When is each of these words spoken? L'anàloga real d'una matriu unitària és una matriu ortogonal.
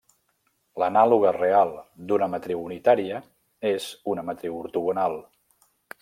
L'anàloga 0.83 1.33
real 1.35 1.73
d'una 2.11 2.29
matriu 2.35 2.63
unitària 2.69 3.19
és 3.73 3.89
una 4.15 4.23
matriu 4.31 4.57
ortogonal. 4.61 5.19